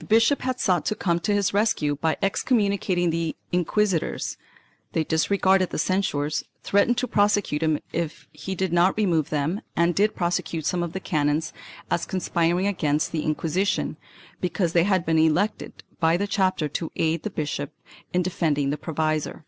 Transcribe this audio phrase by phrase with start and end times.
[0.00, 4.36] The bishop had sought to come to his rescue by excommunicating the inquisitors;
[4.94, 9.94] they disregarded the censures, threatened to prosecute him if he did not remove them and
[9.94, 11.52] did prosecute some of the canons
[11.88, 13.94] as conspiring against the Inqui sition,
[14.40, 17.72] because they had been elected by the chapter to aid the bishop
[18.12, 19.44] in defending the provisor.